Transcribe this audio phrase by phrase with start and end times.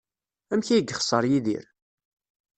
[0.51, 1.65] Amek ay yexṣer Yidir?